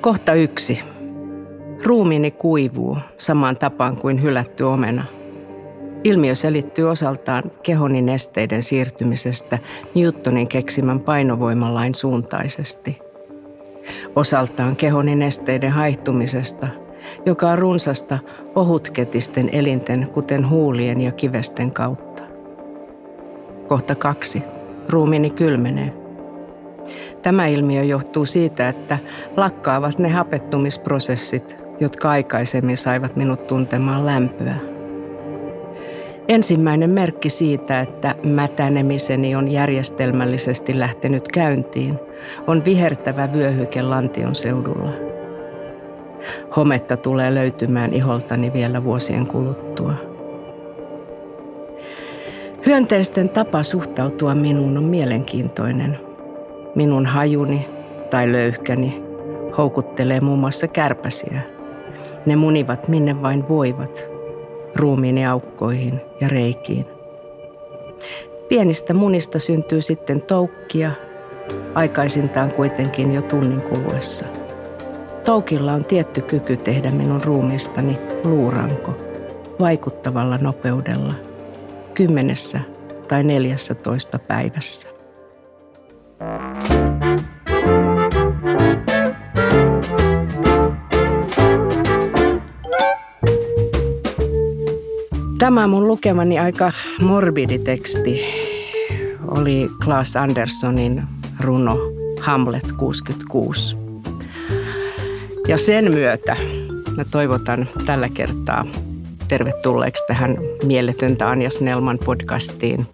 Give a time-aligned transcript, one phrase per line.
[0.00, 0.80] Kohta yksi.
[1.84, 5.04] Ruumiini kuivuu samaan tapaan kuin hylätty omena.
[6.04, 9.58] Ilmiö selittyy osaltaan kehoni nesteiden siirtymisestä
[9.94, 12.98] Newtonin keksimän painovoimalain suuntaisesti.
[14.16, 16.68] Osaltaan kehoni nesteiden haihtumisesta,
[17.26, 18.18] joka on runsasta
[18.54, 22.22] ohutketisten elinten, kuten huulien ja kivesten kautta.
[23.68, 24.42] Kohta kaksi.
[24.88, 25.92] Ruumiini kylmenee.
[27.22, 28.98] Tämä ilmiö johtuu siitä, että
[29.36, 34.56] lakkaavat ne hapettumisprosessit, jotka aikaisemmin saivat minut tuntemaan lämpöä.
[36.28, 41.98] Ensimmäinen merkki siitä, että mätänemiseni on järjestelmällisesti lähtenyt käyntiin,
[42.46, 44.92] on vihertävä vyöhyke Lantion seudulla.
[46.56, 50.11] Hometta tulee löytymään iholtani vielä vuosien kuluttua.
[52.66, 55.98] Hyönteisten tapa suhtautua minuun on mielenkiintoinen–
[56.74, 57.68] Minun hajuni
[58.10, 59.02] tai löyhkäni
[59.58, 61.40] houkuttelee muun muassa kärpäsiä.
[62.26, 64.08] Ne munivat minne vain voivat,
[64.76, 66.86] ruumiini aukkoihin ja reikiin.
[68.48, 70.90] Pienistä munista syntyy sitten toukkia,
[71.74, 74.24] aikaisintaan kuitenkin jo tunnin kuluessa.
[75.24, 78.94] Toukilla on tietty kyky tehdä minun ruumiistani luuranko
[79.60, 81.14] vaikuttavalla nopeudella
[81.94, 82.60] kymmenessä
[83.08, 84.88] tai neljässä toista päivässä.
[95.38, 98.20] Tämä mun lukemani aika morbidi teksti
[99.28, 101.02] oli Klaas Anderssonin
[101.40, 101.78] runo
[102.20, 103.76] Hamlet 66.
[105.48, 106.36] Ja sen myötä
[106.96, 108.64] mä toivotan tällä kertaa
[109.32, 112.86] tervetulleeksi tähän Mieletöntä Anja Snellman podcastiin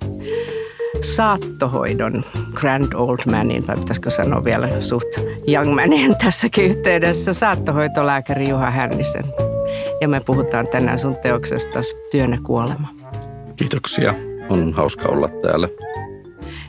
[1.01, 5.09] saattohoidon grand old manin, tai pitäisikö sanoa vielä suht
[5.49, 9.25] young manin tässäkin yhteydessä, saattohoitolääkäri Juha Hännisen.
[10.01, 11.81] Ja me puhutaan tänään sun teoksesta
[12.11, 12.89] Työnä kuolema.
[13.57, 14.15] Kiitoksia.
[14.49, 15.69] On hauska olla täällä.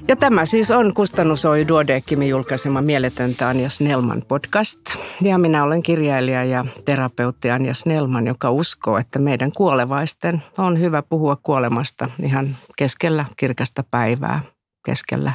[0.09, 4.79] Ja tämä siis on Kustannusoi Duodeckimin julkaisema Mieletöntä Anja Snellman podcast.
[5.21, 11.01] Ja minä olen kirjailija ja terapeutti Anja Snellman, joka uskoo, että meidän kuolevaisten on hyvä
[11.01, 14.41] puhua kuolemasta ihan keskellä kirkasta päivää,
[14.85, 15.33] keskellä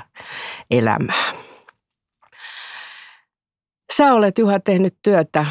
[0.71, 1.33] elämää.
[3.97, 5.47] Sä olet Juha tehnyt työtä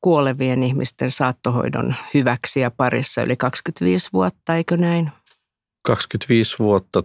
[0.00, 5.12] kuolevien ihmisten saattohoidon hyväksi ja parissa yli 25 vuotta, eikö näin?
[5.82, 7.02] 25 vuotta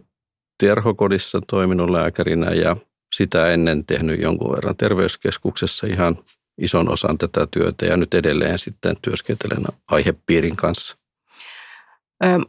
[0.59, 2.75] terhokodissa toiminut lääkärinä ja
[3.15, 6.19] sitä ennen tehnyt jonkun verran terveyskeskuksessa ihan
[6.57, 10.97] ison osan tätä työtä ja nyt edelleen sitten työskentelen aihepiirin kanssa.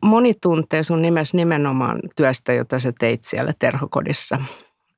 [0.03, 4.41] Moni tuntee sun nimes nimenomaan työstä, jota sä teit siellä terhokodissa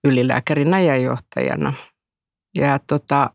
[0.05, 1.73] ylilääkärinä ja johtajana.
[2.57, 3.31] Ja tota,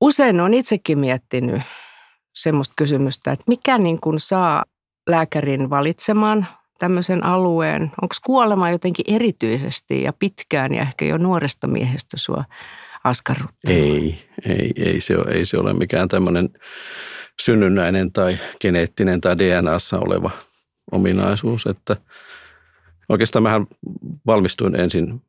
[0.00, 1.62] usein on itsekin miettinyt
[2.34, 4.64] semmoista kysymystä, että mikä niin kuin saa
[5.08, 6.46] lääkärin valitsemaan
[6.80, 7.82] tämmöisen alueen?
[7.82, 12.44] Onko kuolema jotenkin erityisesti ja pitkään ja ehkä jo nuoresta miehestä sua
[13.04, 13.78] askarruttanut?
[13.78, 14.18] Ei,
[14.48, 16.48] ei, ei, se ole, ei se ole mikään tämmöinen
[17.40, 20.30] synnynnäinen tai geneettinen tai DNAssa oleva
[20.92, 21.96] ominaisuus, että
[23.08, 23.66] oikeastaan mähän
[24.26, 25.22] valmistuin ensin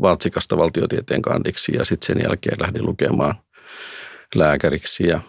[0.00, 3.34] Valtsikasta valtiotieteen kandiksi ja sitten sen jälkeen lähdin lukemaan
[4.34, 5.20] lääkäriksi ja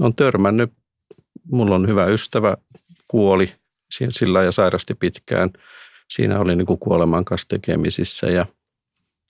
[0.00, 0.72] on törmännyt,
[1.50, 2.56] mulla on hyvä ystävä,
[3.08, 3.52] kuoli
[3.90, 5.50] sillä ja sairasti pitkään.
[6.10, 8.46] Siinä oli niin kuin kuoleman kanssa tekemisissä ja,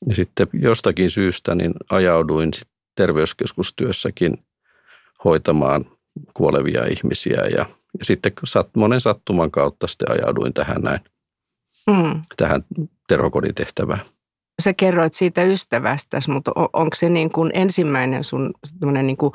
[0.09, 2.51] ja sitten jostakin syystä niin ajauduin
[2.95, 4.45] terveyskeskustyössäkin
[5.25, 5.87] hoitamaan
[6.35, 7.67] kuolevia ihmisiä ja,
[7.99, 11.01] ja sitten sat, monen sattuman kautta sitten ajauduin tähän näin,
[11.87, 12.23] mm.
[12.37, 12.65] tähän
[13.09, 14.01] terhokoditehtävään.
[14.63, 18.55] Sä kerroit siitä ystävästäsi, mutta onko se niin kuin ensimmäinen sun
[19.03, 19.33] niin kuin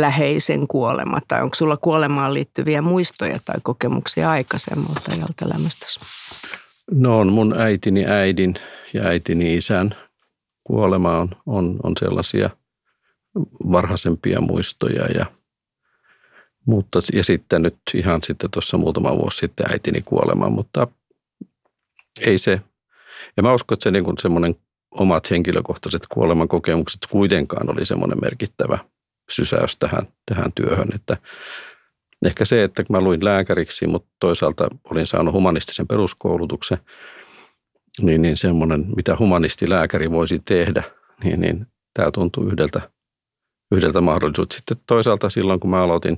[0.00, 6.00] läheisen kuolema tai onko sulla kuolemaan liittyviä muistoja tai kokemuksia aikaisemmalta ajalta elämästäsi?
[6.90, 8.54] No on mun äitini äidin
[8.94, 9.94] ja äitini isän
[10.64, 12.50] kuolema on, on, on sellaisia
[13.72, 15.26] varhaisempia muistoja ja
[16.66, 20.86] mutta, ja sitten nyt ihan sitten tuossa muutama vuosi sitten äitini kuolema, mutta
[22.20, 22.60] ei se,
[23.36, 24.56] ja mä uskon, että se niin semmoinen
[24.90, 28.78] omat henkilökohtaiset kuoleman kokemukset kuitenkaan oli semmoinen merkittävä
[29.30, 30.88] sysäys tähän, tähän työhön.
[30.94, 31.16] Että
[32.26, 36.78] ehkä se, että mä luin lääkäriksi, mutta toisaalta olin saanut humanistisen peruskoulutuksen,
[38.02, 40.82] niin, niin semmoinen, mitä humanistilääkäri voisi tehdä,
[41.24, 42.90] niin, niin tämä tuntuu yhdeltä,
[43.72, 44.56] yhdeltä mahdollisuudelta.
[44.56, 46.16] Sitten toisaalta silloin, kun mä aloitin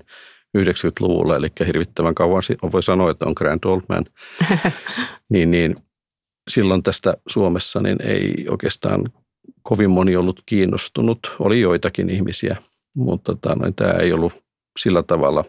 [0.59, 2.43] 90-luvulla, eli hirvittävän kauan
[2.73, 4.05] voi sanoa, että on Grand Old Man,
[5.33, 5.77] niin, niin
[6.51, 9.12] silloin tästä Suomessa niin ei oikeastaan
[9.62, 11.37] kovin moni ollut kiinnostunut.
[11.39, 12.57] Oli joitakin ihmisiä,
[12.94, 14.32] mutta tota, noin, tämä ei ollut
[14.78, 15.44] sillä tavalla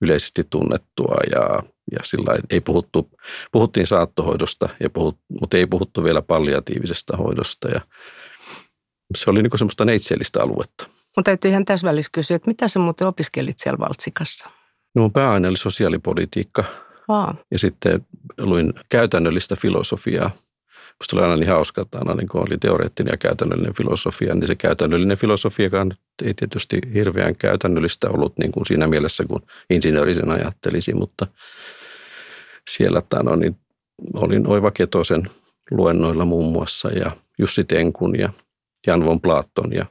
[0.00, 1.62] yleisesti tunnettua ja,
[1.92, 3.10] ja sillä ei puhuttu,
[3.52, 7.80] puhuttiin saattohoidosta, ja puhut, mutta ei puhuttu vielä palliatiivisesta hoidosta ja
[9.16, 10.86] se oli niin semmoista neitsellistä aluetta.
[10.86, 14.50] Mutta täytyy ihan täsmällis kysyä, että mitä sä muuten opiskelit siellä Valtsikassa?
[14.94, 16.64] No mun pääaine oli sosiaalipolitiikka
[17.08, 17.34] Aa.
[17.50, 18.06] ja sitten
[18.38, 20.30] luin käytännöllistä filosofiaa.
[21.00, 24.54] Musta oli aina niin hauska, että aina niin oli teoreettinen ja käytännöllinen filosofia, niin se
[24.54, 25.92] käytännöllinen filosofiakaan
[26.24, 31.26] ei tietysti hirveän käytännöllistä ollut niin kuin siinä mielessä, kun insinöörisen ajattelisi, mutta
[32.70, 33.56] siellä no, niin
[34.14, 35.22] olin Oiva Ketosen
[35.70, 38.32] luennoilla muun muassa ja Jussi Tenkun ja
[38.86, 39.86] Jan von Platon ja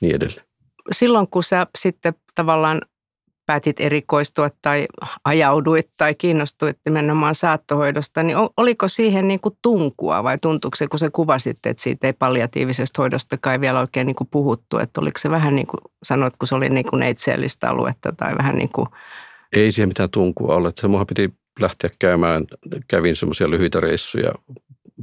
[0.00, 0.46] niin edelleen.
[0.92, 2.80] Silloin kun sä sitten tavallaan
[3.46, 4.86] päätit erikoistua tai
[5.24, 10.98] ajauduit tai kiinnostuit nimenomaan saattohoidosta, niin oliko siihen niin kuin tunkua vai tuntuuko se, kun
[10.98, 15.18] se kuvasit, että siitä ei palliatiivisesta hoidosta kai vielä oikein niin kuin puhuttu, että oliko
[15.18, 18.70] se vähän niin kuin, sanoit, kun se oli niin kuin neitseellistä aluetta tai vähän niin
[18.72, 18.88] kuin...
[19.56, 22.44] Ei siihen mitään tunkua ole, se piti lähteä käymään,
[22.88, 24.32] kävin semmoisia lyhyitä reissuja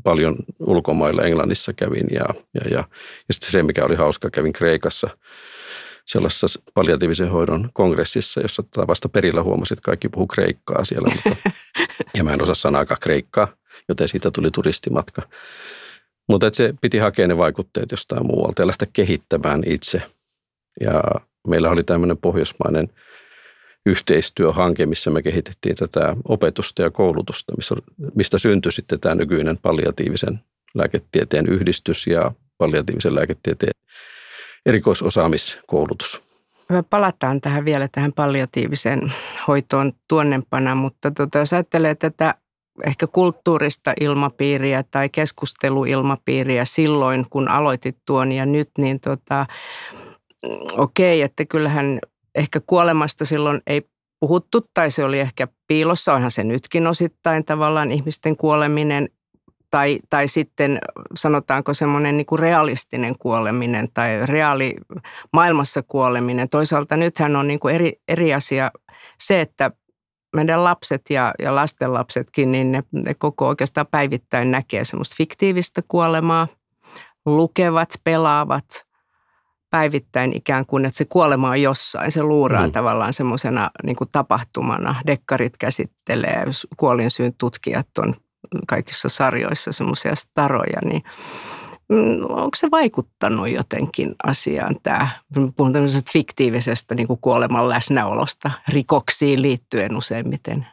[0.04, 2.84] paljon ulkomailla, Englannissa kävin ja, ja, ja,
[3.28, 5.10] ja sitten se, mikä oli hauska, kävin Kreikassa
[6.06, 11.50] sellaisessa palliatiivisen hoidon kongressissa, jossa tota vasta perillä huomasit, että kaikki puhuu kreikkaa siellä, mutta,
[12.18, 13.48] ja mä en osaa sanaakaan kreikkaa,
[13.89, 15.21] joten siitä tuli turistimatka.
[16.30, 20.01] Mutta se piti hakea ne vaikutteet jostain muualta ja lähteä kehittämään itse.
[20.81, 21.01] Ja
[21.48, 22.89] meillä oli tämmöinen pohjoismainen
[23.86, 27.75] yhteistyöhanke, missä me kehitettiin tätä opetusta ja koulutusta, missä,
[28.15, 30.39] mistä syntyi sitten tämä nykyinen palliatiivisen
[30.74, 33.74] lääketieteen yhdistys ja palliatiivisen lääketieteen
[34.66, 36.22] erikoisosaamiskoulutus.
[36.69, 39.13] Me palataan tähän vielä tähän palliatiiviseen
[39.48, 42.36] hoitoon tuonnempana, mutta tota, jos ajattelee tätä
[42.86, 49.46] ehkä kulttuurista ilmapiiriä tai keskusteluilmapiiriä silloin, kun aloitit tuon ja nyt, niin tota,
[50.78, 52.00] okei, okay, että kyllähän
[52.36, 53.81] ehkä kuolemasta silloin ei
[54.19, 59.10] puhuttu tai se oli ehkä piilossa, onhan se nytkin osittain tavallaan ihmisten kuoleminen
[59.72, 60.80] tai, tai sitten
[61.16, 64.76] sanotaanko semmoinen niin realistinen kuoleminen tai reaali
[65.34, 66.50] maailmassa kuoleminen.
[66.50, 68.72] Toisaalta nythän on niin kuin eri, eri asia
[69.20, 69.72] se, että
[70.36, 76.48] meidän lapset ja, ja lastenlapsetkin, niin ne, ne koko oikeastaan päivittäin näkee semmoista fiktiivistä kuolemaa,
[77.26, 78.66] lukevat, pelaavat
[79.70, 82.12] päivittäin ikään kuin, että se kuolema on jossain.
[82.12, 82.72] Se luuraa mm.
[82.72, 84.96] tavallaan semmoisena niin tapahtumana.
[85.08, 86.46] Dekkarit käsittelee,
[86.78, 88.16] kuolinsyyn tutkijat on
[88.68, 91.03] kaikissa sarjoissa semmoisia staroja, niin
[91.89, 95.07] mm, onko se vaikuttanut jotenkin asiaan tämä,
[95.57, 100.68] puhun tämmöisestä fiktiivisesta niin kuin kuoleman läsnäolosta rikoksiin liittyen useimmiten?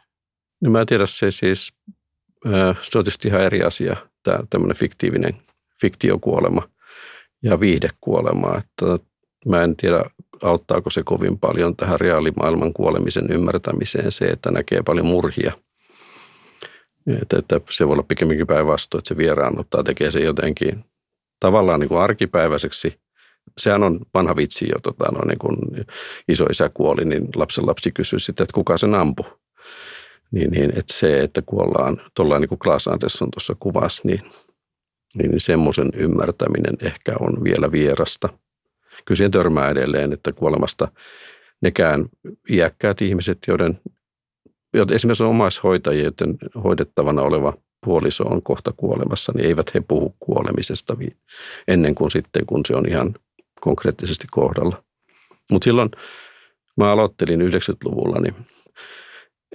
[0.61, 1.73] No mä en tiedä, se siis,
[2.81, 5.41] se on tietysti ihan eri asia, tämä tämmöinen fiktiivinen
[5.81, 6.69] fiktiokuolema
[7.43, 8.85] ja viihdekuolema, että
[9.45, 10.03] mä en tiedä,
[10.43, 15.53] auttaako se kovin paljon tähän reaalimaailman kuolemisen ymmärtämiseen se, että näkee paljon murhia–
[17.21, 20.85] että, että se voi olla pikemminkin päinvastoin, että se vieraannuttaa, tekee se jotenkin
[21.39, 22.99] tavallaan niin kuin arkipäiväiseksi.
[23.57, 25.57] Sehän on vanha vitsi jo, tota, no, niin kun
[26.49, 29.25] isä kuoli, niin lapsen lapsi kysyi sitten, että kuka sen ampui.
[30.31, 34.21] Niin, niin että se, että kuollaan, tuolla niin kuin Klaas Andersson tuossa kuvasi, niin,
[35.13, 38.29] niin, niin semmoisen ymmärtäminen ehkä on vielä vierasta.
[39.05, 40.87] Kyllä siihen törmää edelleen, että kuolemasta
[41.61, 42.05] nekään
[42.49, 43.79] iäkkäät ihmiset, joiden
[44.73, 47.53] esimerkiksi omaishoitajia, joiden hoidettavana oleva
[47.85, 50.97] puoliso on kohta kuolemassa, niin eivät he puhu kuolemisesta
[51.67, 53.15] ennen kuin sitten, kun se on ihan
[53.61, 54.83] konkreettisesti kohdalla.
[55.51, 55.89] Mutta silloin,
[56.77, 58.35] mä aloittelin 90-luvulla, niin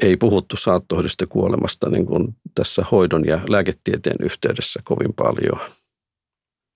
[0.02, 5.60] ei puhuttu saattohoidosta kuolemasta niin kuin tässä hoidon ja lääketieteen yhteydessä kovin paljon.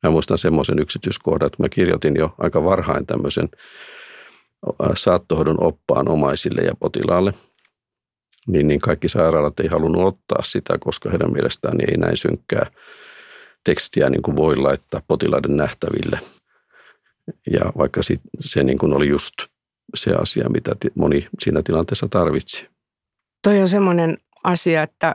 [0.02, 3.48] Mä muistan semmoisen yksityiskohdan, että mä kirjoitin jo aika varhain tämmöisen
[4.94, 7.32] saattohoidon oppaan omaisille ja potilaalle–
[8.48, 12.70] niin, niin kaikki sairaalat ei halunnut ottaa sitä, koska heidän mielestään ei näin synkkää
[13.64, 16.20] tekstiä niin kuin voi laittaa potilaiden nähtäville.
[17.50, 19.34] Ja vaikka sit, se niin kuin oli just
[19.94, 22.68] se asia, mitä moni siinä tilanteessa tarvitsi.
[23.42, 25.14] Toi on semmoinen asia, että,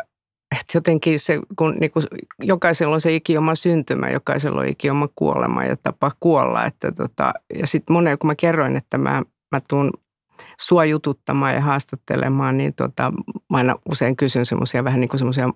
[0.52, 2.06] että jotenkin se, kun niin kuin
[2.40, 6.66] jokaisella on se ikioma syntymä, jokaisella on ikioma kuolema ja tapa kuolla.
[6.66, 9.94] Että tota, ja sitten monen, kun mä kerroin, että mä, mä tuun
[10.60, 13.12] sua jututtamaan ja haastattelemaan, niin tota,
[13.50, 15.50] mä aina usein kysyn semmoisia vähän niin kuin semmoisia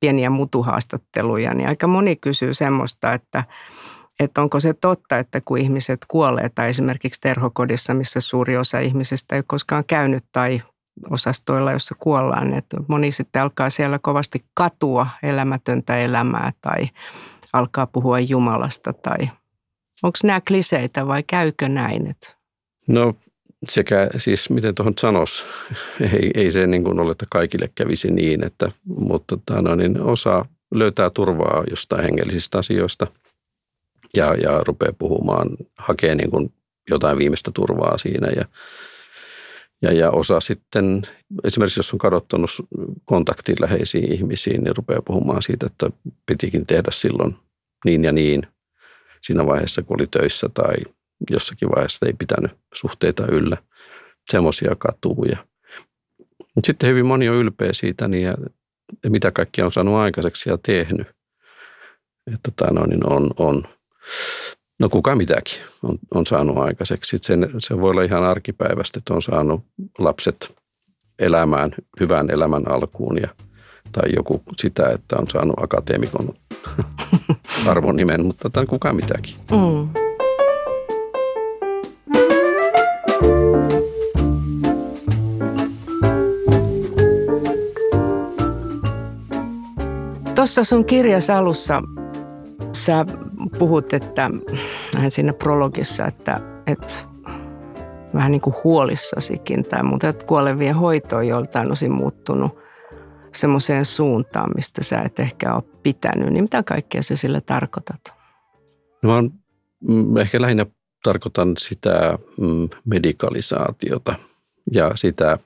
[0.00, 3.44] pieniä mutuhaastatteluja, niin aika moni kysyy semmoista, että,
[4.20, 9.34] että onko se totta, että kun ihmiset kuolee tai esimerkiksi terhokodissa, missä suuri osa ihmisistä
[9.34, 10.62] ei ole koskaan käynyt tai
[11.10, 12.54] osastoilla, jossa kuollaan.
[12.54, 16.88] Että moni sitten alkaa siellä kovasti katua elämätöntä elämää tai
[17.52, 19.30] alkaa puhua Jumalasta tai
[20.02, 22.16] onko nämä kliseitä vai käykö näin?
[22.88, 23.14] No
[23.68, 25.44] sekä siis, miten tuohon sanoisi,
[26.12, 30.00] ei, ei se niin kuin ole, että kaikille kävisi niin, että, mutta tota, no, niin
[30.00, 30.44] osa
[30.74, 33.06] löytää turvaa jostain hengellisistä asioista
[34.16, 36.52] ja, ja rupeaa puhumaan, hakee niin kuin
[36.90, 38.44] jotain viimeistä turvaa siinä ja,
[39.82, 41.02] ja, ja osa sitten,
[41.44, 42.50] esimerkiksi jos on kadottanut
[43.04, 45.90] kontaktin läheisiin ihmisiin, niin rupeaa puhumaan siitä, että
[46.26, 47.36] pitikin tehdä silloin
[47.84, 48.42] niin ja niin
[49.22, 50.74] siinä vaiheessa, kun oli töissä tai
[51.30, 53.56] jossakin vaiheessa ei pitänyt suhteita yllä.
[54.30, 55.24] Semmoisia katuu.
[55.24, 55.46] Ja,
[56.54, 58.34] mutta sitten hyvin moni on ylpeä siitä, niin ja,
[59.04, 61.06] ja mitä kaikkia on saanut aikaiseksi ja tehnyt.
[62.34, 63.64] Että tota, no, niin on, on,
[64.78, 67.18] no kuka mitäkin on, on saanut aikaiseksi.
[67.22, 69.64] Sen, se voi olla ihan arkipäivästä, että on saanut
[69.98, 70.54] lapset
[71.18, 73.28] elämään, hyvän elämän alkuun ja,
[73.92, 76.34] tai joku sitä, että on saanut akateemikon
[77.70, 79.34] arvon nimen, mutta tämän tota, kuka mitäkin.
[79.50, 80.03] Mm.
[90.44, 91.82] Tuossa sun kirjas alussa
[92.72, 93.06] sä
[93.58, 94.30] puhut, että
[94.94, 96.94] vähän siinä prologissa, että, että
[98.14, 102.58] vähän niin kuin huolissasikin tai muuta, että kuolevien hoito on joltain osin muuttunut
[103.34, 106.30] semmoiseen suuntaan, mistä sä et ehkä ole pitänyt.
[106.30, 108.00] Niin mitä kaikkea sä sillä tarkoitat?
[109.02, 109.30] No mä on,
[109.88, 110.66] mm, ehkä lähinnä
[111.02, 114.14] tarkoitan sitä mm, medikalisaatiota
[114.72, 115.38] ja sitä,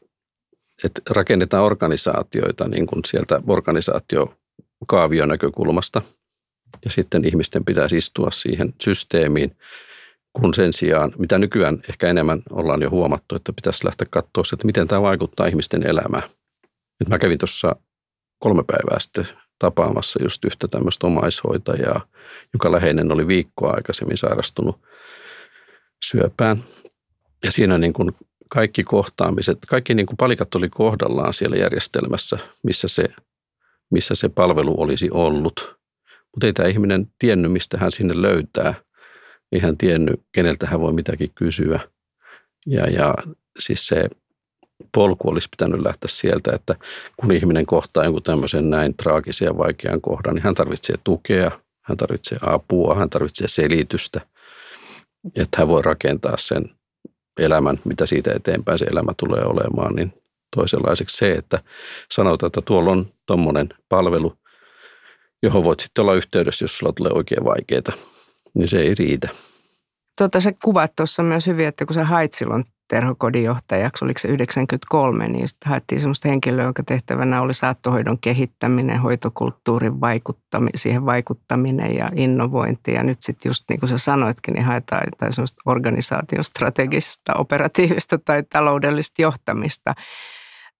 [0.84, 4.34] että rakennetaan organisaatioita niin kuin sieltä organisaatio
[4.86, 6.02] kaavion näkökulmasta.
[6.84, 9.56] Ja sitten ihmisten pitäisi istua siihen systeemiin,
[10.32, 14.66] kun sen sijaan, mitä nykyään ehkä enemmän ollaan jo huomattu, että pitäisi lähteä katsoa, että
[14.66, 16.28] miten tämä vaikuttaa ihmisten elämään.
[17.00, 17.76] Nyt mä kävin tuossa
[18.38, 19.26] kolme päivää sitten
[19.58, 22.06] tapaamassa just yhtä tämmöistä omaishoitajaa,
[22.52, 24.80] joka läheinen oli viikkoa aikaisemmin sairastunut
[26.04, 26.62] syöpään.
[27.44, 28.12] Ja siinä niin kuin
[28.48, 33.04] kaikki kohtaamiset, kaikki niin kuin palikat oli kohdallaan siellä järjestelmässä, missä se
[33.90, 35.78] missä se palvelu olisi ollut.
[36.34, 38.74] Mutta ei tämä ihminen tiennyt, mistä hän sinne löytää.
[39.52, 41.80] Ei hän tiennyt, keneltä hän voi mitäkin kysyä.
[42.66, 43.14] Ja, ja
[43.58, 44.08] siis se
[44.94, 46.74] polku olisi pitänyt lähteä sieltä, että
[47.16, 51.50] kun ihminen kohtaa jonkun tämmöisen näin traagisen ja vaikean kohdan, niin hän tarvitsee tukea,
[51.82, 54.20] hän tarvitsee apua, hän tarvitsee selitystä,
[55.36, 56.70] että hän voi rakentaa sen
[57.38, 60.12] elämän, mitä siitä eteenpäin se elämä tulee olemaan, niin
[60.58, 61.58] toisenlaiseksi se, että
[62.10, 64.34] sanotaan, että tuolla on tuommoinen palvelu,
[65.42, 67.92] johon voit sitten olla yhteydessä, jos sulla tulee oikein vaikeita,
[68.54, 69.28] niin se ei riitä.
[70.18, 74.28] Tota, sä kuvat tuossa myös hyvin, että kun sä hait silloin terhokodin johtajaksi, oliko se
[74.28, 81.94] 93, niin sitten haettiin sellaista henkilöä, jonka tehtävänä oli saattohoidon kehittäminen, hoitokulttuurin vaikuttaminen, siihen vaikuttaminen
[81.94, 82.92] ja innovointi.
[82.92, 88.42] Ja nyt sitten just niin kuin sä sanoitkin, niin haetaan jotain sellaista organisaatiostrategista, operatiivista tai
[88.42, 89.94] taloudellista johtamista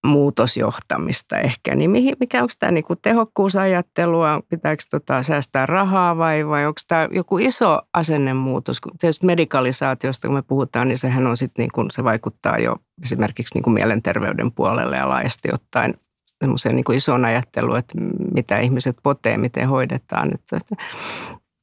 [0.06, 1.90] muutosjohtamista ehkä, niin
[2.20, 7.80] mikä onko tämä niinku tehokkuusajattelua, pitääkö tota säästää rahaa vai, vai onko tämä joku iso
[7.94, 8.78] asennemuutos?
[8.98, 13.70] Tietysti medikalisaatiosta kun me puhutaan, niin sehän on sitten niinku, se vaikuttaa jo esimerkiksi niinku
[13.70, 15.94] mielenterveyden puolelle ja laajasti ottaen
[16.40, 17.94] semmoiseen niinku isoon ajatteluun, että
[18.34, 20.30] mitä ihmiset potee, miten hoidetaan.
[20.34, 20.58] Että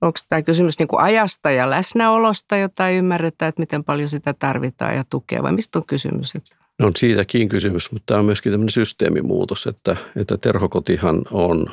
[0.01, 4.95] onko tämä kysymys niinku ajasta ja läsnäolosta, jota ei ymmärretä, että miten paljon sitä tarvitaan
[4.95, 6.35] ja tukea vai mistä on kysymys?
[6.35, 11.65] Että No on siitäkin kysymys, mutta tämä on myöskin tämmöinen systeemimuutos, että, että terhokotihan on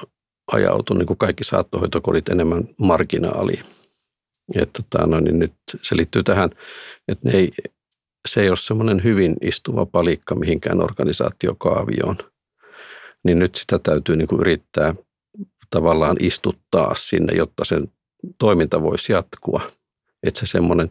[0.52, 3.64] ajautunut, niin kuin kaikki saattohoitokodit, enemmän marginaaliin.
[4.56, 6.50] Että tota, no, niin nyt se liittyy tähän,
[7.09, 7.50] että ne ei,
[8.28, 12.16] se ei ole semmoinen hyvin istuva palikka mihinkään organisaatiokaavioon.
[13.25, 14.94] Niin nyt sitä täytyy niin kuin yrittää
[15.71, 17.92] tavallaan istuttaa sinne, jotta sen
[18.38, 19.61] toiminta voisi jatkua.
[20.23, 20.90] Että se semmoinen,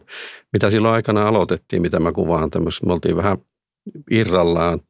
[0.52, 3.38] mitä silloin aikana aloitettiin, mitä mä kuvaan tämmöistä, me oltiin vähän–
[4.10, 4.80] irrallaan.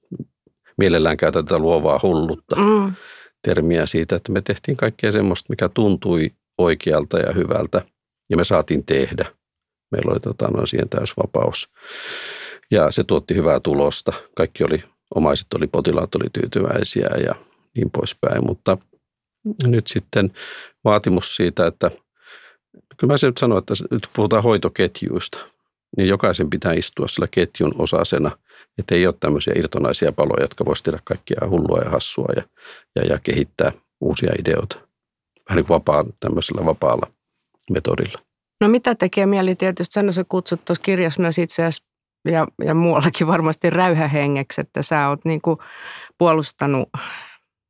[0.79, 2.95] Mielellään käytetään tätä luovaa hullutta mm.
[3.43, 7.85] termiä siitä, että me tehtiin kaikkea semmoista, mikä tuntui oikealta ja hyvältä
[8.31, 9.25] ja me saatiin tehdä.
[9.91, 11.73] Meillä oli tota, no, siihen täysvapaus
[12.71, 14.13] ja se tuotti hyvää tulosta.
[14.37, 14.85] Kaikki oli,
[15.15, 17.35] omaiset oli, potilaat oli tyytyväisiä ja
[17.77, 18.79] niin poispäin, mutta
[19.67, 20.33] nyt sitten
[20.85, 21.91] vaatimus siitä, että
[22.97, 25.39] kyllä mä sen nyt sanon, että nyt puhutaan hoitoketjuista,
[25.97, 28.31] niin jokaisen pitää istua sillä ketjun osasena–
[28.79, 32.43] että ei ole tämmöisiä irtonaisia paloja, jotka voisivat tehdä kaikkia hullua ja hassua ja,
[32.97, 34.77] ja, ja kehittää uusia ideoita.
[35.49, 37.13] Vähän niin kuin vapaa, tämmöisellä vapaalla
[37.71, 38.19] metodilla.
[38.61, 41.85] No mitä tekee mieli tietysti, sanoa sä kutsut tuossa kirjassa myös itse asiassa
[42.25, 45.59] ja, ja muuallakin varmasti räyhähengeksi, että sä oot niin kuin
[46.19, 46.89] puolustanut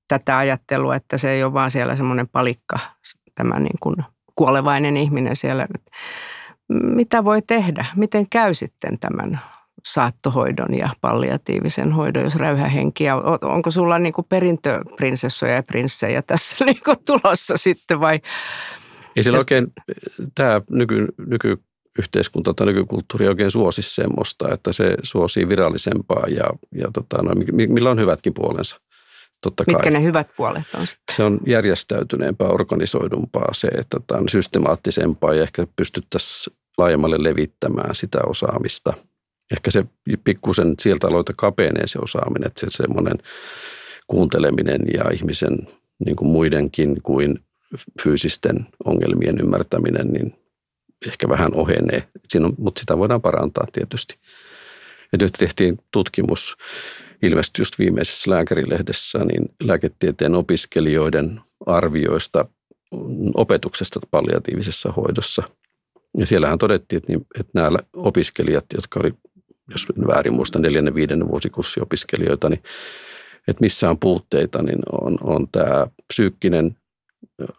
[0.08, 2.78] tätä ajattelua, että se ei ole vaan siellä semmoinen palikka,
[3.34, 3.96] tämä niin kuin
[4.34, 5.66] kuolevainen ihminen siellä.
[6.82, 7.86] Mitä voi tehdä?
[7.96, 9.40] Miten käy sitten tämän
[9.84, 13.16] saattohoidon ja palliatiivisen hoidon, jos räyhähenkiä.
[13.42, 18.20] Onko sulla niin kuin perintöprinsessoja ja prinssejä tässä niin kuin tulossa sitten vai?
[19.16, 19.42] Ei sillä jos...
[19.42, 19.66] oikein,
[20.34, 27.22] tämä nyky, nykyyhteiskunta tai nykykulttuuri oikein suosi semmoista, että se suosii virallisempaa ja, ja tota,
[27.22, 28.80] no, millä on hyvätkin puolensa.
[29.42, 29.92] Totta Mitkä kai.
[29.92, 31.16] ne hyvät puolet on sitten?
[31.16, 38.18] Se on järjestäytyneempää, organisoidumpaa, se, että tämä on systemaattisempaa ja ehkä pystyttäisiin laajemmalle levittämään sitä
[38.26, 38.92] osaamista.
[39.52, 39.84] Ehkä se
[40.24, 43.18] pikkusen sieltä aloita kapenee se osaaminen, että se semmoinen
[44.06, 45.68] kuunteleminen ja ihmisen
[46.04, 47.38] niin kuin muidenkin kuin
[48.02, 50.34] fyysisten ongelmien ymmärtäminen, niin
[51.06, 52.08] ehkä vähän ohenee.
[52.28, 54.16] Siinä on, mutta sitä voidaan parantaa tietysti.
[55.12, 56.56] Ja nyt tehtiin tutkimus
[57.22, 62.44] ilmestyi just viimeisessä lääkärilehdessä, niin lääketieteen opiskelijoiden arvioista
[63.34, 65.42] opetuksesta palliatiivisessa hoidossa.
[66.18, 69.14] Ja siellähän todettiin, että, niin, että nämä opiskelijat, jotka oli,
[69.70, 72.62] jos väärin muista, neljännen, viidennen vuosikurssiopiskelijoita, niin
[73.48, 76.76] että missä on puutteita, niin on, on tämä psyykkinen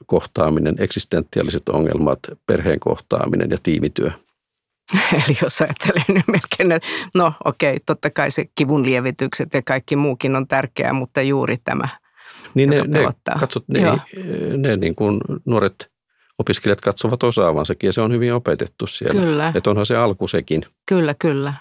[0.06, 4.12] kohtaaminen, eksistentiaaliset ongelmat, perheen kohtaaminen ja tiimityö–
[5.14, 9.96] Eli jos ajattelee nyt melkein, että no okei, totta kai se kivun lievitykset ja kaikki
[9.96, 11.88] muukin on tärkeää, mutta juuri tämä,
[12.54, 13.00] niin ne, ne,
[13.40, 13.82] katsot, ne,
[14.58, 15.92] ne niin kuin nuoret
[16.40, 19.22] opiskelijat katsovat osaavansakin ja se on hyvin opetettu siellä.
[19.22, 19.52] Kyllä.
[19.56, 20.64] Että onhan se alku sekin.
[20.90, 21.54] Kyllä, kyllä.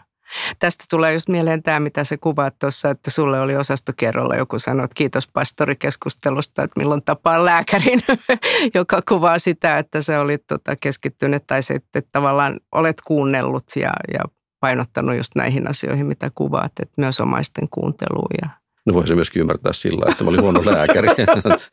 [0.58, 4.84] Tästä tulee just mieleen tämä, mitä se kuvaat tuossa, että sulle oli osastokerrolla joku sanoi,
[4.84, 8.02] että kiitos pastorikeskustelusta, että milloin tapaa lääkärin,
[8.74, 14.20] joka kuvaa sitä, että se oli tota keskittynyt tai sitten tavallaan olet kuunnellut ja, ja
[14.60, 18.48] painottanut just näihin asioihin, mitä kuvaat, että myös omaisten kuunteluun ja
[18.86, 21.08] No voi se myöskin ymmärtää sillä, että mä olin huono lääkäri.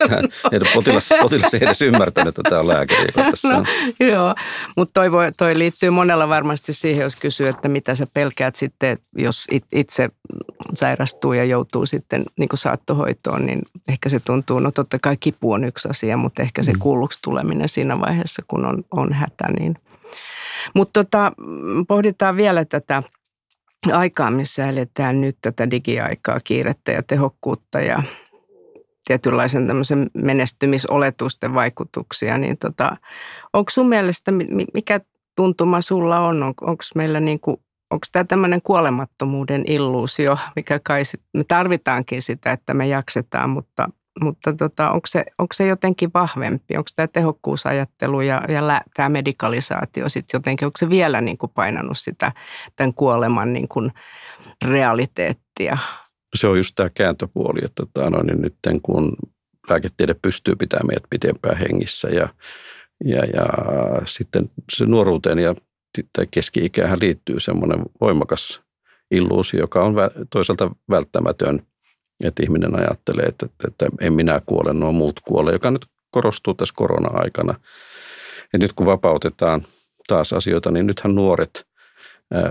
[0.73, 3.63] potilas, potilas ei edes ymmärtänyt, että tämä on lääkäri, joka tässä no,
[3.99, 4.35] Joo,
[4.77, 8.97] mutta toi, voi, toi liittyy monella varmasti siihen, jos kysyy, että mitä sä pelkäät sitten,
[9.17, 10.09] jos itse
[10.73, 15.51] sairastuu ja joutuu sitten niin kuin saattohoitoon, niin ehkä se tuntuu, no totta kai kipu
[15.51, 16.79] on yksi asia, mutta ehkä se mm.
[16.79, 19.47] kuulluksi tuleminen siinä vaiheessa, kun on, on hätä.
[19.59, 19.75] Niin.
[20.75, 21.31] Mutta tota,
[21.87, 23.03] pohditaan vielä tätä–
[23.93, 28.03] aikaa, missä eletään nyt tätä digiaikaa, kiirettä ja tehokkuutta ja
[29.07, 32.97] tietynlaisen tämmöisen menestymisoletusten vaikutuksia, niin tota,
[33.53, 34.31] onko sun mielestä,
[34.73, 34.99] mikä
[35.35, 36.43] tuntuma sulla on?
[36.43, 37.57] on onko meillä niin kuin,
[37.89, 43.89] onko tämä tämmöinen kuolemattomuuden illuusio, mikä kai sit, me tarvitaankin sitä, että me jaksetaan, mutta
[44.21, 46.77] mutta tota, onko, se, onko se jotenkin vahvempi?
[46.77, 51.51] Onko tämä tehokkuusajattelu ja, ja lä, tämä medikalisaatio sitten jotenkin, onko se vielä niin kuin
[51.55, 52.31] painanut sitä
[52.75, 53.91] tämän kuoleman niin kuin
[54.65, 55.77] realiteettia?
[56.35, 59.15] Se on just tämä kääntöpuoli, että tota, no, niin nyt kun
[59.69, 62.29] lääketiede pystyy pitämään meidät pitempään hengissä ja,
[63.05, 63.45] ja, ja
[64.05, 65.55] sitten se nuoruuteen ja
[66.31, 68.61] keski-ikään liittyy semmoinen voimakas
[69.11, 69.95] illuusio, joka on
[70.29, 71.61] toisaalta välttämätön–
[72.23, 76.53] että ihminen ajattelee, että, että, että en minä kuole, nuo muut kuole, joka nyt korostuu
[76.53, 77.59] tässä korona-aikana.
[78.53, 79.61] Ja nyt kun vapautetaan
[80.07, 81.67] taas asioita, niin nythän nuoret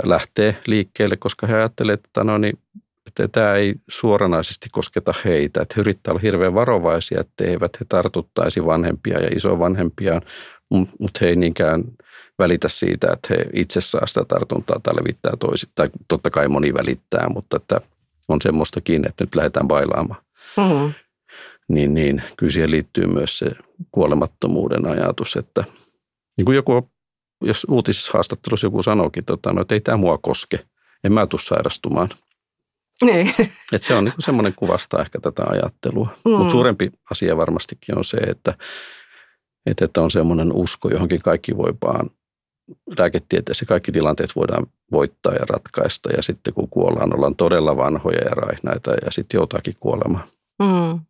[0.04, 2.58] lähtee liikkeelle, koska he ajattelevat, että, no niin,
[3.06, 5.62] että tämä ei suoranaisesti kosketa heitä.
[5.62, 10.22] Että he yrittävät olla hirveän varovaisia, että eivät he tartuttaisi vanhempia ja isovanhempiaan,
[10.70, 11.84] mutta he ei niinkään
[12.38, 15.70] välitä siitä, että he itse saa sitä tartuntaa tai levittää toisit.
[15.74, 17.80] Tai totta kai moni välittää, mutta että–
[18.28, 20.22] on semmoistakin, että nyt lähdetään bailaamaan.
[20.56, 20.92] Mm-hmm.
[21.68, 23.50] Niin, niin kyllä siihen liittyy myös se
[23.92, 25.64] kuolemattomuuden ajatus, että
[26.36, 26.90] niin kuin joku,
[27.44, 30.66] jos uutishaastattelussa joku sanoikin, tota, no, että ei tämä mua koske,
[31.04, 32.08] en mä tule sairastumaan.
[33.04, 33.34] Niin.
[33.72, 36.08] Et se on niin semmoinen kuvasta ehkä tätä ajattelua.
[36.24, 36.30] Mm.
[36.30, 38.54] Mutta suurempi asia varmastikin on se, että,
[39.66, 42.10] että on semmoinen usko johonkin kaikki voi vaan
[42.98, 48.30] lääketieteessä kaikki tilanteet voidaan voittaa ja ratkaista ja sitten kun kuollaan, ollaan todella vanhoja ja
[48.30, 50.24] raihnaita ja sitten joutakin kuolemaan.
[50.62, 51.00] Mm.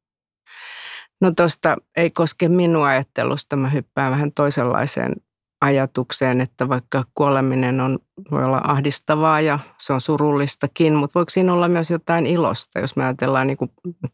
[1.21, 5.17] No tuosta ei koske minua ajattelusta, mä hyppään vähän toisenlaiseen
[5.61, 7.99] ajatukseen, että vaikka kuoleminen on,
[8.31, 12.97] voi olla ahdistavaa ja se on surullistakin, mutta voiko siinä olla myös jotain ilosta, jos
[12.97, 13.71] me ajatellaan, niin kuin,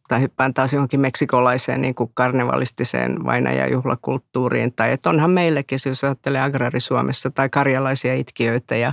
[0.08, 6.40] tai hyppään taas johonkin meksikolaiseen niin kuin karnevalistiseen vainajajuhlakulttuuriin, tai että onhan meillekin, jos ajattelee
[6.40, 8.92] agrarisuomessa tai karjalaisia itkiöitä ja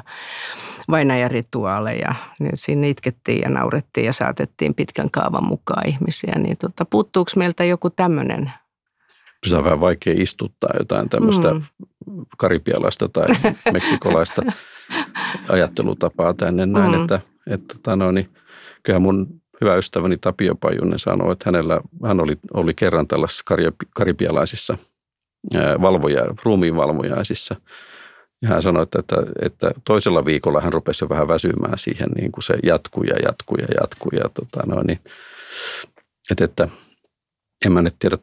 [0.89, 7.31] vainajarituaaleja, niin siinä itkettiin ja naurettiin ja saatettiin pitkän kaavan mukaan ihmisiä, niin tota, puuttuuko
[7.35, 8.51] meiltä joku tämmöinen
[9.45, 11.61] se on vähän vaikea istuttaa jotain tämmöistä mm.
[12.37, 13.25] Karipialaista tai
[13.73, 14.41] meksikolaista
[15.49, 17.01] ajattelutapaa tänne näin, mm.
[17.01, 18.29] että, että tota no, niin,
[18.83, 23.43] kyllähän mun hyvä ystäväni Tapio Pajunen sanoi, että hänellä, hän oli, oli kerran tällaisissa
[23.93, 24.77] karipialaisissa
[25.81, 27.55] valvoja, ruumiinvalvojaisissa.
[28.41, 32.31] Ja hän sanoi, että, että, että, toisella viikolla hän rupesi jo vähän väsymään siihen, niin
[32.31, 34.11] kuin se jatkuu ja jatkuu ja jatkuu.
[34.13, 34.99] Ja tota no, niin,
[36.31, 36.67] että, että
[37.65, 38.17] en mä nyt tiedä,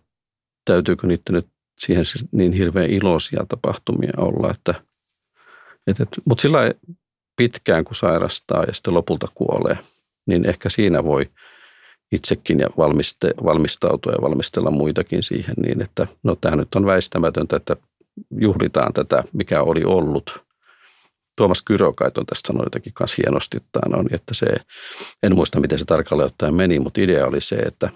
[0.64, 1.46] täytyykö niitä nyt
[1.78, 4.74] siihen niin hirveän iloisia tapahtumia olla, että,
[5.86, 6.72] että, mutta sillä
[7.36, 9.78] pitkään kun sairastaa ja sitten lopulta kuolee,
[10.26, 11.30] niin ehkä siinä voi
[12.12, 17.56] itsekin ja valmiste, valmistautua ja valmistella muitakin siihen niin, että no tämä nyt on väistämätöntä,
[17.56, 17.76] että
[18.30, 20.42] juhlitaan tätä, mikä oli ollut.
[21.36, 24.46] Tuomas Kyrokait on tästä sanonut jotenkin kanssa hienosti, että, on, että se,
[25.22, 27.90] en muista miten se tarkalleen ottaen meni, mutta idea oli se, että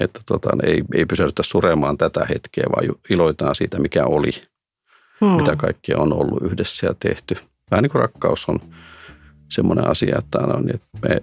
[0.00, 4.30] että tota, ei, ei pysähdytä suremaan tätä hetkeä, vaan iloitaan siitä, mikä oli,
[5.20, 5.30] hmm.
[5.30, 7.36] mitä kaikkea on ollut yhdessä ja tehty.
[7.70, 8.60] Vähän niin kuin rakkaus on
[9.48, 11.20] semmoinen asia, että, on, että me,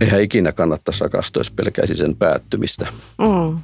[0.00, 2.86] eihän ikinä kannattaisi rakastua, jos pelkäisi sen päättymistä.
[3.26, 3.58] Hmm.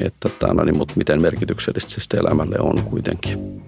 [0.00, 3.62] Että, tota, no niin, mutta miten merkityksellistä se elämälle on kuitenkin.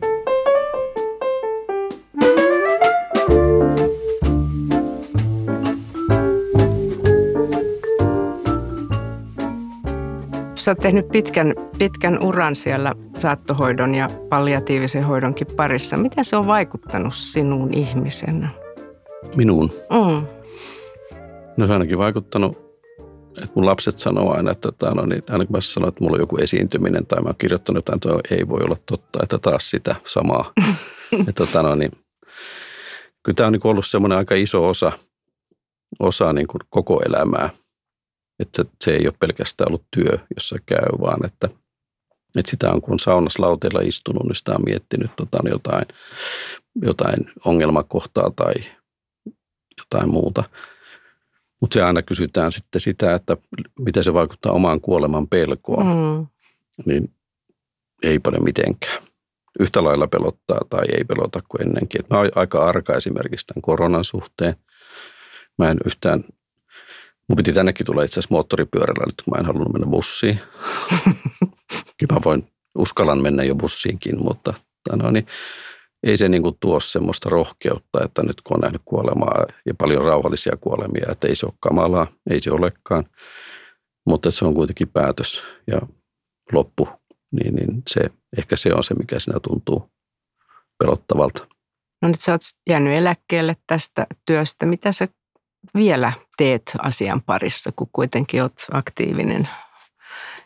[10.64, 15.96] Sä oot tehnyt pitkän, pitkän uran siellä saattohoidon ja palliatiivisen hoidonkin parissa.
[15.96, 18.48] Miten se on vaikuttanut sinuun ihmisenä?
[19.36, 19.70] Minuun?
[19.90, 20.26] Mm.
[21.56, 22.58] No se on ainakin vaikuttanut,
[23.36, 26.14] että mun lapset sanoo aina, että tota, no niin, aina kun mä sanon, että mulla
[26.14, 29.70] on joku esiintyminen tai mä oon kirjoittanut jotain, että ei voi olla totta, että taas
[29.70, 30.52] sitä samaa.
[31.28, 31.90] että, tota, no niin,
[33.22, 34.92] kyllä tämä on niin ollut semmoinen aika iso osa,
[35.98, 37.50] osa niin kuin koko elämää–
[38.40, 41.48] että se ei ole pelkästään ollut työ, jossa käy, vaan että,
[42.36, 45.84] että sitä on kun saunassa lauteella istunut, niin sitä on miettinyt tota, jotain,
[46.82, 48.54] jotain ongelmakohtaa tai
[49.78, 50.44] jotain muuta.
[51.60, 53.36] Mutta se aina kysytään sitten sitä, että
[53.78, 55.86] miten se vaikuttaa omaan kuoleman pelkoon.
[55.86, 56.26] Mm.
[56.86, 57.10] Niin
[58.02, 59.02] ei paljon mitenkään.
[59.60, 62.00] Yhtä lailla pelottaa tai ei pelota kuin ennenkin.
[62.00, 64.56] Et mä oon aika arka esimerkiksi tämän koronan suhteen.
[65.58, 66.24] Mä en yhtään
[67.28, 70.40] Mun piti tännekin tulla itse asiassa moottoripyörällä nyt, kun mä en halunnut mennä bussiin.
[71.98, 74.54] Kyllä mä voin, uskallan mennä jo bussiinkin, mutta
[74.92, 75.26] no niin,
[76.02, 80.04] ei se niin kuin tuo semmoista rohkeutta, että nyt kun on nähnyt kuolemaa ja paljon
[80.04, 83.04] rauhallisia kuolemia, että ei se ole kamalaa, ei se olekaan.
[84.06, 85.80] Mutta se on kuitenkin päätös ja
[86.52, 86.88] loppu,
[87.32, 88.00] niin, niin se,
[88.38, 89.90] ehkä se on se, mikä sinä tuntuu
[90.78, 91.46] pelottavalta.
[92.02, 94.66] No nyt sä oot jäänyt eläkkeelle tästä työstä.
[94.66, 95.08] Mitä sä
[95.74, 99.48] vielä teet asian parissa, kun kuitenkin olet aktiivinen?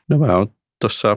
[0.09, 0.49] No mä oon
[0.81, 1.17] tuossa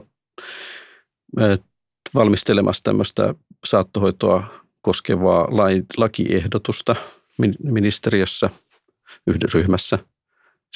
[2.14, 3.34] valmistelemassa tämmöistä
[3.64, 4.44] saattohoitoa
[4.82, 5.48] koskevaa
[5.96, 6.96] lakiehdotusta
[7.64, 8.50] ministeriössä
[9.26, 9.98] yhdessä ryhmässä.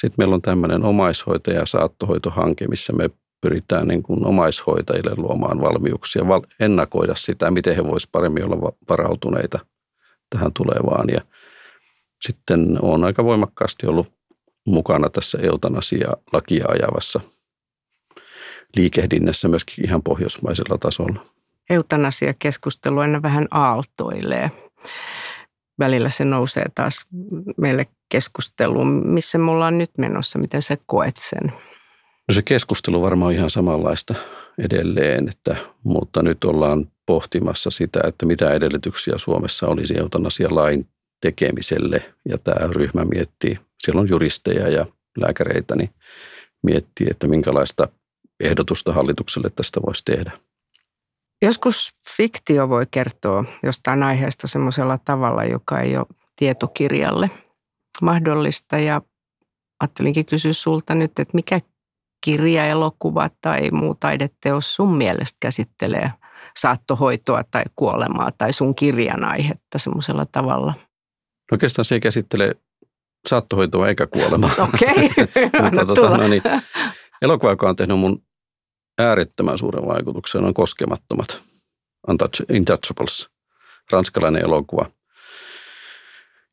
[0.01, 3.09] Sitten meillä on tämmöinen omaishoitaja- ja saattohoitohanke, missä me
[3.41, 6.21] pyritään niin kuin omaishoitajille luomaan valmiuksia,
[6.59, 9.59] ennakoida sitä, miten he voisivat paremmin olla varautuneita
[10.29, 11.09] tähän tulevaan.
[11.09, 11.21] Ja
[12.21, 14.13] sitten olen aika voimakkaasti ollut
[14.65, 17.19] mukana tässä eutanasia-lakia ajavassa
[18.75, 21.25] liikehdinnässä myöskin ihan pohjoismaisella tasolla.
[21.69, 24.51] Eutanasia-keskustelu aina vähän aaltoilee.
[25.79, 27.05] Välillä se nousee taas
[27.57, 28.87] meille keskusteluun.
[29.07, 30.39] Missä me ollaan nyt menossa?
[30.39, 31.53] Miten sä koet sen?
[32.27, 34.15] No se keskustelu varmaan ihan samanlaista
[34.57, 40.87] edelleen, että, mutta nyt ollaan pohtimassa sitä, että mitä edellytyksiä Suomessa olisi eutanasia-lain
[41.21, 42.13] tekemiselle.
[42.29, 44.85] Ja tämä ryhmä miettii, siellä on juristeja ja
[45.17, 45.89] lääkäreitä, niin
[46.63, 47.87] miettii, että minkälaista
[48.39, 50.31] ehdotusta hallitukselle tästä voisi tehdä.
[51.41, 57.29] Joskus fiktio voi kertoa jostain aiheesta semmoisella tavalla, joka ei ole tietokirjalle
[58.01, 58.77] mahdollista.
[58.77, 59.01] Ja
[59.79, 61.61] ajattelinkin kysyä sulta nyt, että mikä
[62.25, 66.11] kirja, elokuva tai muu taideteos sun mielestä käsittelee
[66.59, 70.73] saattohoitoa tai kuolemaa tai sun kirjan aihetta semmoisella tavalla–
[71.51, 72.55] Oikeastaan se ei käsittele
[73.27, 74.51] saattohoitoa eikä kuolemaa.
[74.73, 75.09] Okei,
[75.67, 75.85] okay.
[75.85, 76.41] tota, no niin,
[77.21, 78.23] elokuva, joka on tehnyt mun
[78.97, 81.41] äärettömän suuren vaikutuksen, on Koskemattomat,
[82.07, 83.29] Untouchables,
[83.91, 84.89] ranskalainen elokuva,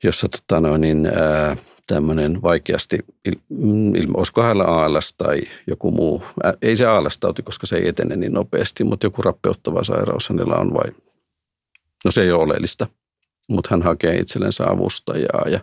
[0.03, 3.35] jossa tota, no, niin, ää, tämmöinen vaikeasti, il,
[3.95, 8.17] il, olisiko hänellä ALS tai joku muu, ää, ei se ALS-tauti, koska se ei etene
[8.17, 10.93] niin nopeasti, mutta joku rappeuttava sairaus hänellä on vai,
[12.05, 12.87] no se ei ole oleellista–
[13.49, 15.61] mutta hän hakee itsellensä avustajaa ja,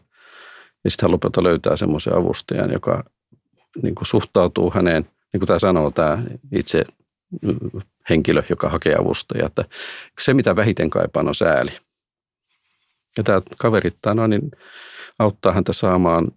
[0.83, 3.03] ja sitten hän lopulta löytää semmoisen avustajan, joka
[3.81, 6.85] niin kuin suhtautuu häneen, niin kuin tämä sanoo, tämä itse
[8.09, 9.47] henkilö, joka hakee avustajaa.
[9.47, 9.65] Että
[10.21, 11.71] se, mitä vähiten kaipaan, on sääli.
[13.17, 14.51] Ja tämä kaveri no, niin
[15.19, 16.31] auttaa häntä saamaan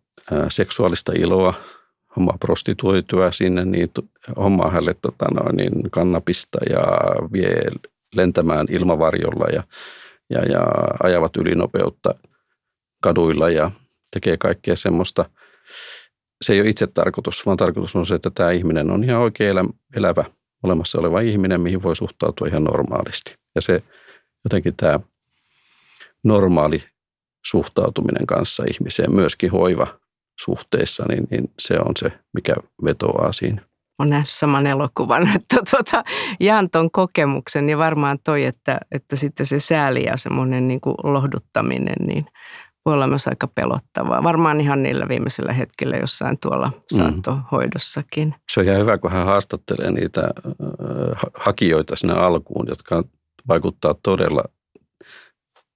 [0.49, 1.55] seksuaalista iloa,
[2.17, 3.91] hommaa prostituoitua sinne, niin
[4.37, 6.83] hommaa hänelle tota, niin kannapista ja
[7.33, 7.63] vie
[8.15, 9.63] lentämään ilmavarjolla ja,
[10.31, 10.67] ja, ja
[11.03, 12.15] ajavat ylinopeutta
[13.03, 13.71] kaduilla ja
[14.11, 15.31] tekee kaikkea semmoista.
[16.43, 19.57] Se ei ole itse tarkoitus, vaan tarkoitus on se, että tämä ihminen on ihan oikein
[19.97, 20.25] elävä,
[20.63, 23.35] olemassa oleva ihminen, mihin voi suhtautua ihan normaalisti.
[23.55, 23.83] Ja se
[24.45, 25.01] jotenkin tämä
[26.25, 26.83] normaali
[27.47, 30.01] suhtautuminen kanssa ihmiseen, myöskin hoiva
[30.41, 33.74] suhteessa, niin, niin se on se, mikä vetoaa siinä.
[33.99, 36.05] On nähnyt saman elokuvan, että tuota,
[36.41, 40.95] jaan tuon kokemuksen ja varmaan toi, että, että sitten se sääli ja semmoinen niin kuin
[41.03, 42.27] lohduttaminen, niin
[42.87, 44.23] voi olla myös aika pelottavaa.
[44.23, 46.97] Varmaan ihan niillä viimeisillä hetkillä jossain tuolla mm.
[46.97, 48.35] saattohoidossakin.
[48.53, 50.23] Se on ihan hyvä, kun hän haastattelee niitä
[51.35, 53.05] hakijoita sinne alkuun, jotka
[53.49, 54.45] vaikuttaa todella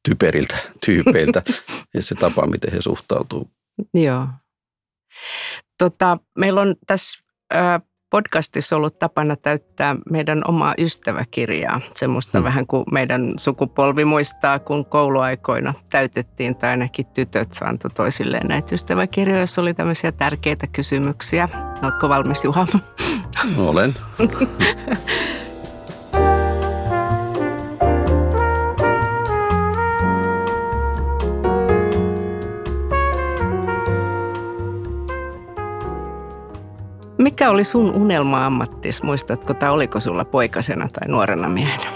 [0.09, 1.43] typeriltä tyypeiltä
[1.95, 3.51] ja se tapa, miten he suhtautuu.
[3.95, 4.29] Joo.
[5.79, 7.19] Tota, meillä on tässä
[8.11, 11.81] podcastissa ollut tapana täyttää meidän omaa ystäväkirjaa.
[11.93, 12.45] Semmoista hmm.
[12.45, 19.41] vähän kuin meidän sukupolvi muistaa, kun kouluaikoina täytettiin tai ainakin tytöt antoi toisilleen näitä ystäväkirjoja,
[19.41, 21.49] joissa oli tämmöisiä tärkeitä kysymyksiä.
[21.83, 22.67] Oletko valmis Juha?
[23.57, 23.95] Olen.
[37.29, 39.03] Mikä oli sun unelma-ammattis?
[39.03, 41.91] Muistatko, tai oliko sulla poikasena tai nuorena miehenä?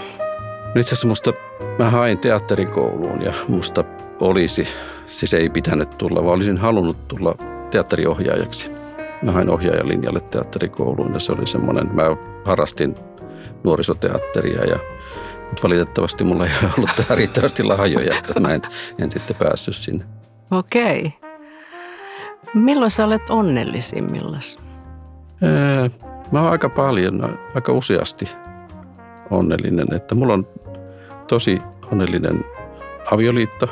[0.75, 1.33] No itse asiassa musta,
[1.79, 3.83] mä hain teatterikouluun ja musta
[4.19, 4.67] olisi,
[5.07, 7.35] siis ei pitänyt tulla, vaan olisin halunnut tulla
[7.71, 8.71] teatteriohjaajaksi.
[9.21, 12.03] Mä hain ohjaajalinjalle teatterikouluun ja se oli semmoinen, mä
[12.45, 12.95] harrastin
[13.63, 14.79] nuorisoteatteria ja
[15.47, 18.61] mutta valitettavasti mulla ei ollut tähän riittävästi lahjoja, että mä en,
[19.01, 20.05] en sitten päässyt sinne.
[20.51, 21.13] Okei.
[22.53, 24.41] Milloin sä olet onnellisimmillaan?
[26.31, 28.25] Mä oon aika paljon, aika useasti
[29.29, 30.47] onnellinen, että mulla on
[31.27, 31.57] tosi
[31.91, 32.45] onnellinen
[33.11, 33.69] avioliitto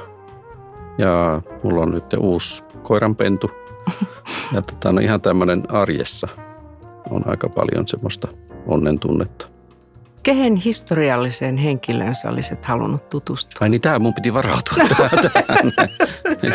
[0.97, 3.51] ja mulla on nyt uusi koiranpentu.
[4.53, 6.27] Ja tota, no ihan tämmöinen arjessa
[7.09, 8.27] on aika paljon semmoista
[8.67, 9.47] onnen tunnetta.
[10.23, 13.57] Kehen historialliseen henkilöön sä olisit halunnut tutustua?
[13.59, 14.77] Ai niin, tämä mun piti varautua
[15.33, 15.71] tähän.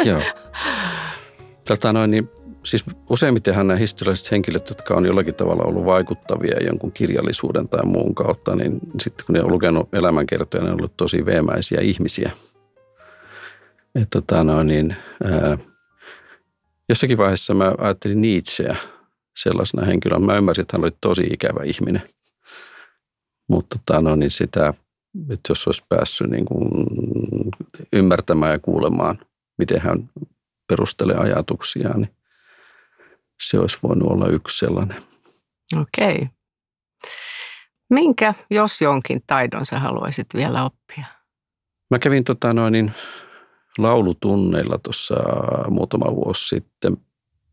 [0.04, 0.20] Joo.
[1.68, 2.30] Tota noin, niin
[2.66, 8.14] siis useimmitenhan nämä historialliset henkilöt, jotka on jollakin tavalla ollut vaikuttavia jonkun kirjallisuuden tai muun
[8.14, 12.30] kautta, niin sitten kun ne on lukenut elämänkertoja, ne on ollut tosi veemäisiä ihmisiä.
[13.94, 15.58] että tota no, niin, ää,
[16.88, 18.76] jossakin vaiheessa mä ajattelin Nietzscheä
[19.36, 20.26] sellaisena henkilönä.
[20.26, 22.02] Mä ymmärsin, että hän oli tosi ikävä ihminen.
[23.48, 24.74] Mutta tota no, niin sitä,
[25.30, 26.70] että jos olisi päässyt niin kuin
[27.92, 29.18] ymmärtämään ja kuulemaan,
[29.58, 30.10] miten hän
[30.68, 32.15] perustelee ajatuksiaan, niin
[33.42, 35.02] se olisi voinut olla yksi sellainen.
[35.80, 36.28] Okei.
[37.90, 41.04] Minkä, jos jonkin taidon sä haluaisit vielä oppia?
[41.90, 42.92] Mä kävin tota noin, niin,
[43.78, 45.14] laulutunneilla tuossa
[45.68, 46.96] muutama vuosi sitten,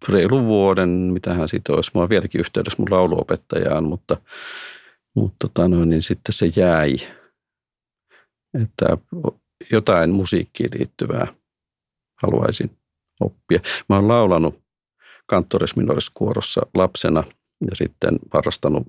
[0.10, 1.92] reilu vuoden, mitä hän siitä olisi.
[1.96, 4.18] Mä oon vieläkin yhteydessä mun lauluopettajaan, mutta,
[5.16, 6.96] mutta tota noin, niin sitten se jäi.
[8.64, 8.98] Että
[9.72, 11.28] jotain musiikkiin liittyvää
[12.22, 12.78] haluaisin
[13.20, 13.60] oppia.
[13.90, 14.63] Mä oon laulanut
[15.26, 15.76] kanttoris
[16.14, 17.24] kuorossa lapsena
[17.62, 18.88] ja sitten harrastanut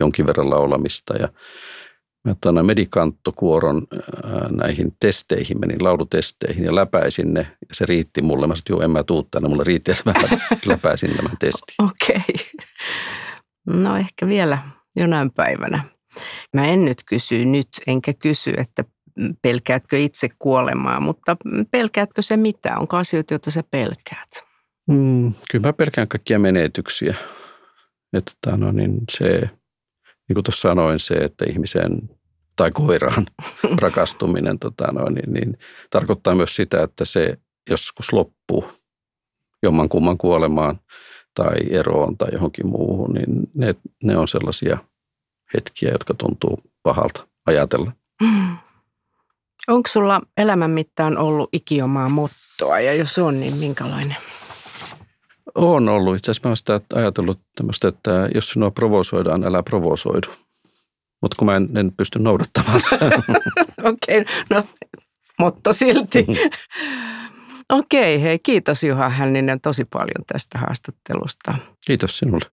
[0.00, 1.28] jonkin verran laulamista ja
[2.52, 3.86] mä medikanttokuoron
[4.50, 7.40] näihin testeihin, menin laulutesteihin ja läpäisin ne.
[7.40, 8.46] Ja se riitti mulle.
[8.46, 11.74] Mä sanoin, että en mä tuu tänne, mulle riitti, että mä läpäisin tämän testin.
[11.78, 12.16] Okei.
[12.16, 12.66] Okay.
[13.66, 14.58] No ehkä vielä
[14.96, 15.84] jonain päivänä.
[16.54, 18.84] Mä en nyt kysy nyt, enkä kysy, että
[19.42, 21.36] pelkäätkö itse kuolemaa, mutta
[21.70, 22.78] pelkäätkö se mitä?
[22.78, 24.49] Onko asioita, joita sä pelkäät?
[24.90, 27.14] Mm, kyllä mä pelkään kaikkia menetyksiä.
[28.12, 29.28] Että tota, no, niin se,
[30.28, 32.10] niin kuin tuossa sanoin, se, että ihmiseen
[32.56, 33.26] tai koiraan
[33.82, 35.58] rakastuminen tota, no, niin, niin,
[35.90, 37.38] tarkoittaa myös sitä, että se
[37.70, 38.70] joskus loppuu
[39.62, 40.80] jomman kumman kuolemaan
[41.34, 44.78] tai eroon tai johonkin muuhun, niin ne, ne on sellaisia
[45.54, 47.92] hetkiä, jotka tuntuu pahalta ajatella.
[49.68, 54.16] Onko sulla elämän mittaan ollut ikiomaa mottoa ja jos on, niin minkälainen?
[55.54, 56.16] On ollut.
[56.16, 60.28] Itse asiassa mä olen sitä ajatellut tämmöistä, että jos sinua provosoidaan, älä provosoidu.
[61.22, 63.06] Mutta kun mä en, en pysty noudattamaan sitä.
[63.90, 64.62] Okei, okay, no
[65.38, 66.26] motto silti.
[67.68, 71.54] Okei, okay, hei kiitos Juha Hänninen tosi paljon tästä haastattelusta.
[71.86, 72.46] Kiitos sinulle.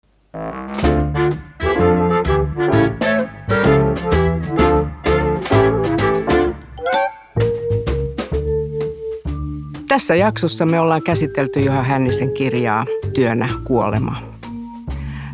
[9.96, 14.22] Tässä jaksossa me ollaan käsitelty Juha Hännisen kirjaa Työnä kuolema.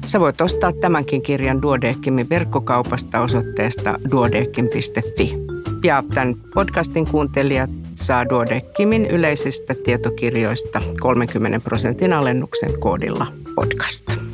[0.07, 5.31] Sä voit ostaa tämänkin kirjan Duodeckimin verkkokaupasta osoitteesta duodeckim.fi.
[5.85, 14.32] Ja tämän podcastin kuuntelijat saa Duodeckimin yleisistä tietokirjoista 30 prosentin alennuksen koodilla podcast.